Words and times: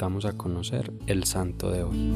invitamos 0.00 0.24
a 0.24 0.32
conocer 0.32 0.94
el 1.08 1.24
santo 1.24 1.70
de 1.70 1.82
hoy. 1.82 2.10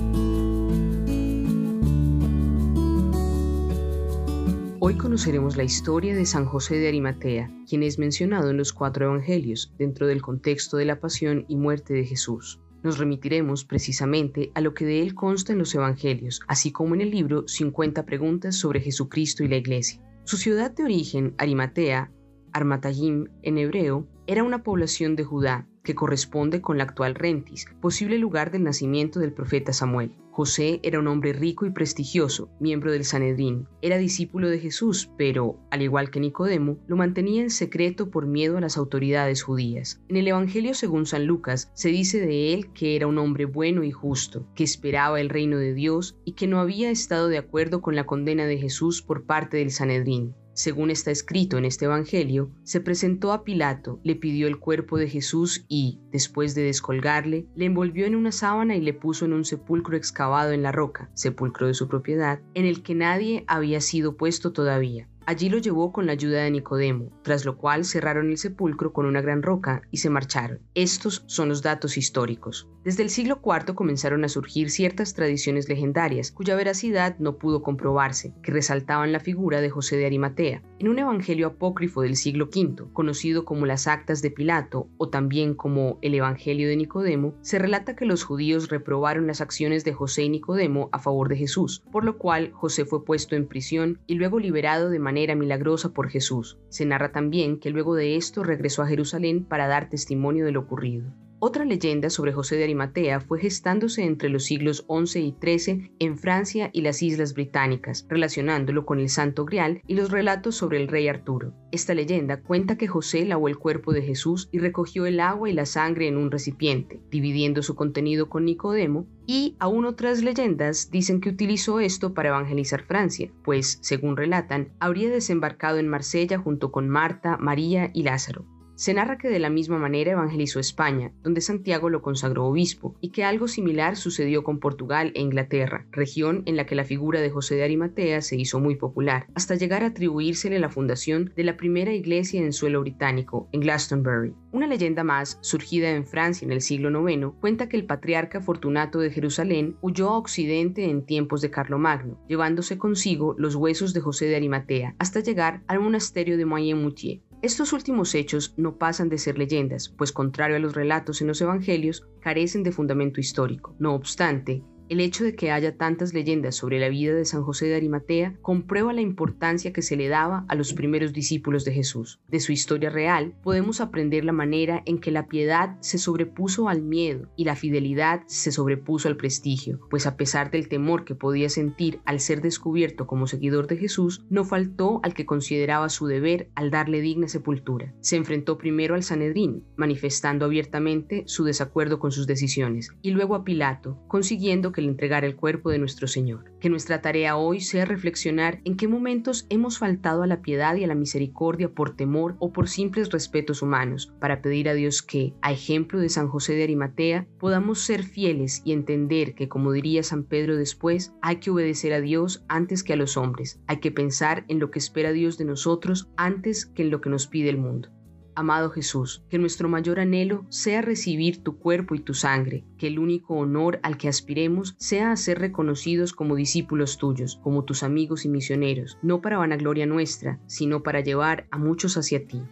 Hoy 4.81 4.95
conoceremos 4.95 5.59
la 5.59 5.65
historia 5.65 6.17
de 6.17 6.25
San 6.25 6.47
José 6.47 6.77
de 6.77 6.89
Arimatea, 6.89 7.51
quien 7.69 7.83
es 7.83 7.99
mencionado 7.99 8.49
en 8.49 8.57
los 8.57 8.73
cuatro 8.73 9.05
evangelios 9.05 9.75
dentro 9.77 10.07
del 10.07 10.23
contexto 10.23 10.79
de 10.79 10.87
la 10.87 10.99
pasión 10.99 11.45
y 11.47 11.57
muerte 11.57 11.93
de 11.93 12.07
Jesús. 12.07 12.59
Nos 12.83 12.97
remitiremos 12.97 13.67
precisamente 13.67 14.51
a 14.55 14.63
lo 14.63 14.73
que 14.73 14.87
de 14.87 15.03
él 15.03 15.15
consta 15.15 15.53
en 15.53 15.59
los 15.59 15.75
evangelios, 15.75 16.41
así 16.49 16.73
como 16.73 16.95
en 16.95 17.03
el 17.03 17.11
libro 17.11 17.47
50 17.47 18.07
preguntas 18.07 18.57
sobre 18.57 18.81
Jesucristo 18.81 19.45
y 19.45 19.49
la 19.49 19.57
Iglesia. 19.57 20.01
Su 20.25 20.39
ciudad 20.39 20.71
de 20.71 20.85
origen, 20.85 21.35
Arimatea, 21.37 22.11
Armatayim 22.55 23.27
en 23.43 23.59
hebreo, 23.59 24.07
era 24.29 24.45
una 24.45 24.63
población 24.63 25.17
de 25.17 25.25
Judá 25.25 25.67
que 25.83 25.95
corresponde 25.95 26.63
con 26.63 26.79
la 26.79 26.85
actual 26.85 27.15
Rentis, 27.15 27.67
posible 27.81 28.17
lugar 28.17 28.51
del 28.51 28.63
nacimiento 28.63 29.19
del 29.21 29.35
profeta 29.35 29.73
Samuel. 29.73 30.13
José 30.31 30.81
era 30.83 30.99
un 30.99 31.09
hombre 31.09 31.33
rico 31.33 31.67
y 31.67 31.71
prestigioso, 31.71 32.49
miembro 32.59 32.91
del 32.91 33.05
Sanedrín. 33.05 33.69
Era 33.83 33.99
discípulo 33.99 34.49
de 34.49 34.59
Jesús, 34.59 35.11
pero, 35.19 35.59
al 35.71 35.83
igual 35.83 36.11
que 36.11 36.21
Nicodemo, 36.21 36.79
lo 36.87 36.97
mantenía 36.97 37.43
en 37.43 37.51
secreto 37.51 38.11
por 38.11 38.27
miedo 38.27 38.57
a 38.57 38.61
las 38.61 38.77
autoridades 38.77 39.43
judías. 39.43 40.01
En 40.09 40.17
el 40.17 40.27
Evangelio 40.27 40.75
según 40.75 41.07
San 41.07 41.27
Lucas 41.27 41.71
se 41.75 41.91
dice 41.91 42.21
de 42.21 42.55
él 42.55 42.73
que 42.73 42.97
era 42.97 43.07
un 43.07 43.19
hombre 43.19 43.45
bueno 43.45 43.85
y 43.85 43.91
justo, 43.91 44.47
que 44.55 44.65
esperaba 44.65 45.21
el 45.21 45.29
reino 45.29 45.59
de 45.59 45.75
Dios 45.75 46.17
y 46.25 46.33
que 46.33 46.47
no 46.47 46.61
había 46.61 46.91
estado 46.91 47.29
de 47.29 47.39
acuerdo 47.39 47.83
con 47.83 47.95
la 47.95 48.07
condena 48.07 48.47
de 48.47 48.59
Jesús 48.59 49.03
por 49.03 49.25
parte 49.25 49.57
del 49.59 49.71
Sanedrín 49.71 50.35
según 50.55 50.91
está 50.91 51.11
escrito 51.11 51.59
en 51.59 51.65
este 51.65 51.85
Evangelio, 51.85 52.51
se 52.63 52.81
presentó 52.81 53.33
a 53.33 53.45
Pilato, 53.45 54.01
le 54.03 54.17
pidió 54.17 54.47
el 54.47 54.59
cuerpo 54.59 54.97
de 54.97 55.09
Jesús 55.09 55.65
y, 55.69 56.01
después 56.11 56.55
de 56.55 56.63
descolgarle, 56.63 57.47
le 57.55 57.67
envolvió 57.67 58.07
en 58.07 58.15
una 58.15 58.33
sábana 58.33 58.77
y 58.77 58.81
le 58.81 58.95
puso 58.95 59.25
en 59.25 59.33
un 59.33 59.45
sepulcro 59.45 59.97
excavado 59.97 60.53
en 60.53 60.63
la 60.63 60.73
roca, 60.73 61.11
sepulcro 61.15 61.67
de 61.67 61.75
su 61.75 61.89
propiedad, 61.89 62.41
en 62.55 62.65
el 62.65 62.83
que 62.83 62.95
nadie 62.95 63.45
había 63.47 63.81
sido 63.81 64.17
puesto 64.17 64.53
todavía. 64.53 65.09
Allí 65.27 65.49
lo 65.49 65.59
llevó 65.59 65.91
con 65.91 66.05
la 66.07 66.13
ayuda 66.13 66.43
de 66.43 66.51
Nicodemo, 66.51 67.11
tras 67.23 67.47
lo 67.47 67.57
cual 67.57 67.87
cerraron 67.87 68.31
el 68.31 68.37
sepulcro 68.37 68.93
con 68.93 69.07
una 69.07 69.23
gran 69.23 69.43
roca 69.43 69.81
y 69.91 69.99
se 69.99 70.11
marcharon. 70.11 70.61
Estos 70.75 71.25
son 71.27 71.49
los 71.49 71.63
datos 71.63 71.97
históricos. 71.97 72.69
Desde 72.85 73.03
el 73.03 73.09
siglo 73.09 73.41
IV 73.43 73.75
comenzaron 73.75 74.25
a 74.25 74.29
surgir 74.29 74.71
ciertas 74.71 75.15
tradiciones 75.15 75.71
legendarias, 75.71 76.31
cuya 76.31 76.55
veracidad 76.55 77.17
no 77.19 77.39
pudo 77.39 77.63
comprobarse, 77.63 78.35
que 78.43 78.53
resaltaban 78.53 79.13
la 79.13 79.21
figura 79.21 79.63
de 79.63 79.71
José 79.71 79.97
de 79.97 80.05
Arimatea. 80.05 80.63
En 80.79 80.89
un 80.89 80.99
evangelio 80.99 81.47
apócrifo 81.47 82.03
del 82.03 82.17
siglo 82.17 82.51
V, 82.55 82.93
conocido 82.93 83.47
como 83.47 83.65
las 83.65 83.87
Actas 83.87 84.21
de 84.21 84.31
Pilato 84.31 84.89
o 84.99 85.09
también 85.09 85.55
como 85.55 85.99
el 86.03 86.15
Evangelio 86.15 86.69
de 86.69 86.77
Nicodemo, 86.77 87.35
se 87.41 87.59
relata 87.59 87.97
que 87.97 88.05
los 88.05 88.25
judíos 88.25 88.69
reprobaron 88.69 89.27
las 89.27 89.41
acciones 89.41 89.85
de 89.85 89.95
José 89.95 90.25
y 90.25 90.29
Nicodemo 90.29 90.91
a 90.93 90.99
favor 90.99 91.31
de 91.31 91.37
Jesús, 91.37 91.83
por 91.91 92.05
lo 92.05 92.19
cual 92.19 92.53
José 92.53 92.85
fue 92.85 93.03
puesto 93.07 93.35
en 93.35 93.47
prisión 93.47 94.01
y 94.07 94.17
luego 94.17 94.39
liberado 94.39 94.91
de 94.91 94.99
manera 94.99 95.14
milagrosa 95.35 95.93
por 95.93 96.09
Jesús. 96.11 96.59
Se 96.69 96.85
narra 96.85 97.13
también 97.13 97.59
que 97.59 97.71
luego 97.71 97.95
de 97.95 98.17
esto 98.17 98.43
regresó 98.43 98.83
a 98.83 98.87
Jerusalén 98.87 99.45
para 99.45 99.67
dar 99.69 99.89
testimonio 99.89 100.45
de 100.45 100.53
lo 100.53 100.61
ocurrido. 100.61 101.07
Otra 101.47 101.67
leyenda 101.67 102.09
sobre 102.09 102.33
José 102.33 102.57
de 102.57 102.65
Arimatea 102.65 103.21
fue 103.21 103.39
gestándose 103.39 104.03
entre 104.03 104.31
los 104.31 104.45
siglos 104.45 104.87
XI 104.89 105.19
y 105.19 105.37
XIII 105.39 105.93
en 105.99 106.17
Francia 106.17 106.71
y 106.73 106.81
las 106.81 107.03
Islas 107.03 107.35
Británicas, 107.35 108.07
relacionándolo 108.09 108.87
con 108.87 108.99
el 108.99 109.11
Santo 109.11 109.45
Grial 109.45 109.83
y 109.87 109.93
los 109.93 110.11
relatos 110.11 110.55
sobre 110.55 110.81
el 110.81 110.89
rey 110.89 111.07
Arturo. 111.07 111.53
Esta 111.71 111.93
leyenda 111.93 112.41
cuenta 112.41 112.79
que 112.79 112.89
José 112.89 113.27
lavó 113.27 113.49
el 113.49 113.59
cuerpo 113.59 113.93
de 113.93 114.01
Jesús 114.01 114.49
y 114.53 114.59
recogió 114.59 115.05
el 115.05 115.21
agua 115.21 115.51
y 115.51 115.53
la 115.53 115.67
sangre 115.67 116.09
en 116.09 116.17
un 116.17 116.31
recipiente, 116.31 117.03
dividiendo 117.11 117.63
su 117.63 117.75
contenido 117.75 118.31
con 118.31 118.47
Nicodemo, 118.47 119.07
y 119.27 119.55
aún 119.59 119.85
otras 119.85 120.23
leyendas 120.23 120.91
dicen 120.91 121.21
que 121.21 121.29
utilizó 121.29 121.79
esto 121.79 122.15
para 122.15 122.31
evangelizar 122.31 122.85
Francia, 122.85 123.31
pues, 123.45 123.81
según 123.83 124.17
relatan, 124.17 124.73
habría 124.81 125.11
desembarcado 125.11 125.77
en 125.77 125.89
Marsella 125.89 126.39
junto 126.39 126.73
con 126.73 126.89
Marta, 126.89 127.37
María 127.37 127.91
y 127.93 128.05
Lázaro. 128.05 128.47
Se 128.77 128.93
narra 128.93 129.19
que 129.19 129.29
de 129.29 129.39
la 129.39 129.51
misma 129.51 129.79
manera 129.79 130.13
evangelizó 130.13 130.59
España, 130.59 131.13
donde 131.23 131.41
Santiago 131.41 131.91
lo 131.91 132.03
consagró 132.03 132.47
obispo, 132.47 132.97
y 133.01 133.11
que 133.11 133.25
algo 133.25 133.47
similar 133.47 133.97
sucedió 133.97 134.43
con 134.43 134.59
Portugal 134.59 135.13
e 135.15 135.21
Inglaterra, 135.21 135.87
región 135.93 136.43
en 136.47 136.57
la 136.57 136.67
que 136.67 136.75
la 136.75 136.85
figura 136.85 137.21
de 137.21 137.31
José 137.31 137.55
de 137.55 137.63
Arimatea 137.65 138.21
se 138.21 138.37
hizo 138.37 138.59
muy 138.59 138.75
popular, 138.75 139.27
hasta 139.35 139.55
llegar 139.55 139.85
a 139.85 139.95
atribuírsele 139.95 140.59
la 140.59 140.71
fundación 140.71 141.33
de 141.37 141.45
la 141.45 141.57
primera 141.57 141.93
iglesia 141.93 142.41
en 142.41 142.53
suelo 142.53 142.81
británico, 142.81 143.49
en 143.53 143.61
Glastonbury. 143.61 144.35
Una 144.51 144.67
leyenda 144.67 145.05
más, 145.05 145.39
surgida 145.41 145.91
en 145.91 146.05
Francia 146.05 146.45
en 146.45 146.51
el 146.51 146.61
siglo 146.61 146.91
IX, 147.09 147.29
cuenta 147.41 147.69
que 147.69 147.77
el 147.77 147.87
patriarca 147.87 148.41
Fortunato 148.41 148.99
de 148.99 149.11
Jerusalén 149.11 149.77
huyó 149.83 150.11
a 150.11 150.19
Occidente 150.19 150.91
en 150.91 151.07
tiempos 151.07 151.43
de 151.43 151.51
Carlomagno, 151.51 152.19
llevándose 152.29 152.77
consigo 152.77 153.37
los 153.39 153.55
huesos 153.55 153.95
de 153.95 154.01
José 154.01 154.27
de 154.27 154.35
Arimatea, 154.37 154.97
hasta 154.99 155.21
llegar 155.21 155.63
al 155.69 155.79
monasterio 155.79 156.37
de 156.37 156.45
Moyen-Moutier. 156.45 157.21
Estos 157.45 157.75
últimos 157.75 158.15
hechos 158.15 158.55
no 158.57 158.79
pasan 158.79 159.11
de 159.11 159.19
ser 159.19 159.37
leyendas, 159.37 159.91
pues 159.91 160.13
contrario 160.13 160.57
a 160.57 160.61
los 160.61 160.73
relatos 160.73 161.21
en 161.21 161.27
los 161.27 161.43
evangelios, 161.43 162.09
carecen 162.23 162.63
de 162.63 162.73
fundamento 162.73 163.21
histórico. 163.21 163.77
No 163.79 163.93
obstante, 163.93 164.63
el 164.89 165.01
hecho 165.01 165.25
de 165.25 165.35
que 165.35 165.51
haya 165.51 165.77
tantas 165.77 166.13
leyendas 166.13 166.57
sobre 166.57 166.79
la 166.79 166.89
vida 166.89 167.15
de 167.15 167.25
San 167.25 167.43
José 167.43 167.67
de 167.67 167.77
Arimatea 167.77 168.37
comprueba 168.43 168.93
la 168.93 169.01
importancia 169.01 169.73
que 169.73 169.83
se 169.83 169.97
le 169.97 170.09
daba 170.09 170.45
a 170.49 170.55
los 170.55 170.75
primeros 170.75 171.13
discípulos 171.13 171.65
de 171.65 171.73
Jesús. 171.73 172.21
De 172.29 172.41
su 172.41 172.53
historia 172.53 172.91
real 172.91 173.35
podemos 173.43 173.81
aprender 173.81 174.25
la 174.25 174.33
manera 174.33 174.83
en 174.87 174.99
que 174.99 175.11
la 175.11 175.27
piedad 175.27 175.77
se 175.81 175.99
sobrepuso 175.99 176.69
al 176.69 176.83
miedo 176.83 177.29
y 177.37 177.45
la 177.45 177.57
fidelidad 177.57 178.23
se 178.27 178.53
sobrepuso 178.53 179.09
al 179.09 179.17
prestigio, 179.17 179.81
pues 179.91 180.07
a 180.07 180.17
pesar 180.17 180.51
del 180.51 180.69
temor 180.69 181.05
que 181.05 181.15
podía 181.15 181.49
sentir 181.49 182.01
al 182.05 182.21
ser 182.21 182.43
descubierto 182.43 183.07
como 183.07 183.27
seguidor 183.27 183.67
de 183.67 183.77
Jesús, 183.77 184.25
no 184.29 184.45
faltó 184.45 185.01
al 185.03 185.15
que 185.15 185.27
consideraba 185.27 185.89
su 185.89 186.07
deber 186.07 186.51
al 186.55 186.71
darle 186.71 187.01
digna 187.01 187.29
sepultura. 187.29 187.95
Se 188.01 188.17
enfrentó 188.17 188.59
primero 188.59 188.95
al 188.95 189.03
Sanedrín, 189.03 189.65
manifestando 189.77 190.45
abiertamente 190.45 191.25
su 191.27 191.45
desacuerdo 191.45 191.99
con 191.99 192.13
sus 192.13 192.27
decisiones, 192.27 192.91
y 193.03 193.13
luego 193.13 193.35
a 193.35 193.45
Pilato, 193.45 193.99
consiguiendo 194.09 194.73
que 194.75 194.83
le 194.83 194.89
entregara 194.89 195.27
el 195.27 195.37
cuerpo 195.37 195.71
de 195.71 195.79
nuestro 195.79 196.07
Señor. 196.07 196.53
Que 196.61 196.69
nuestra 196.69 197.01
tarea 197.01 197.37
hoy 197.37 197.61
sea 197.61 197.87
reflexionar 197.87 198.61
en 198.65 198.77
qué 198.77 198.89
momentos 198.89 199.47
hemos 199.49 199.79
faltado 199.79 200.23
a 200.23 200.27
la 200.27 200.43
piedad 200.43 200.77
y 200.77 200.85
a 200.85 200.87
la 200.87 200.95
misericordia 200.95 201.71
por 201.71 201.97
temor 201.97 202.37
o 202.41 202.53
por 202.53 202.69
simples 202.69 203.11
respetos 203.11 203.63
humanos, 203.63 204.13
para 204.21 204.43
pedir 204.43 204.69
a 204.69 204.75
Dios 204.75 205.01
que, 205.01 205.33
a 205.41 205.53
ejemplo 205.53 205.99
de 205.99 206.11
San 206.11 206.29
José 206.29 206.55
de 206.55 206.65
Arimatea, 206.65 207.27
podamos 207.39 207.81
ser 207.81 208.03
fieles 208.03 208.61
y 208.65 208.73
entender 208.73 209.35
que, 209.35 209.49
como 209.49 209.73
diría 209.73 210.03
San 210.03 210.25
Pedro 210.25 210.57
después, 210.57 211.15
hay 211.23 211.37
que 211.37 211.51
obedecer 211.51 211.95
a 211.95 212.01
Dios 212.01 212.45
antes 212.49 212.83
que 212.83 212.93
a 212.93 212.97
los 212.97 213.17
hombres, 213.17 213.61
hay 213.67 213.79
que 213.79 213.93
pensar 213.93 214.45
en 214.49 214.59
lo 214.59 214.71
que 214.71 214.79
espera 214.79 215.13
Dios 215.13 215.39
de 215.39 215.45
nosotros 215.45 216.11
antes 216.17 216.67
que 216.67 216.83
en 216.83 216.91
lo 216.91 217.01
que 217.01 217.11
nos 217.11 217.27
pide 217.27 217.49
el 217.49 217.59
mundo. 217.59 217.89
Amado 218.37 218.71
Jesús, 218.71 219.23
que 219.29 219.39
nuestro 219.39 219.69
mayor 219.69 220.01
anhelo 220.01 220.45
sea 220.49 220.83
recibir 220.83 221.43
tu 221.43 221.59
cuerpo 221.59 221.95
y 221.95 222.01
tu 222.01 222.15
sangre, 222.15 222.65
que 222.79 222.89
el 222.89 222.99
único 222.99 223.35
honor 223.35 223.79
al 223.83 223.97
que 223.97 224.09
aspiremos 224.09 224.75
sea 224.79 225.15
ser 225.17 225.39
reconocidos 225.39 226.13
como 226.13 226.35
discípulos 226.35 226.99
tuyos, 226.99 227.41
como 227.43 227.65
tus 227.65 227.83
amigos 227.83 228.25
y 228.25 228.29
misioneros, 228.29 228.99
no 229.03 229.21
para 229.21 229.39
vanagloria 229.39 229.87
nuestra, 229.87 230.41
sino 230.47 230.83
para 230.83 231.01
llevar 231.01 231.47
a 231.51 231.59
muchos 231.59 231.97
hacia 231.97 232.27
ti. 232.27 232.43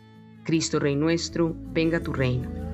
Cristo 0.44 0.78
Rey 0.78 0.96
nuestro, 0.96 1.54
venga 1.72 2.00
tu 2.00 2.12
reino. 2.12 2.71